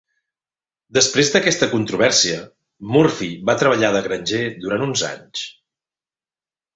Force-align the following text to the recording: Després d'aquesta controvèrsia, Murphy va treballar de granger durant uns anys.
Després 0.97 1.27
d'aquesta 1.33 1.67
controvèrsia, 1.73 2.39
Murphy 2.95 3.29
va 3.49 3.55
treballar 3.63 3.93
de 3.97 4.01
granger 4.07 4.41
durant 4.65 4.87
uns 4.87 5.05
anys. 5.11 5.45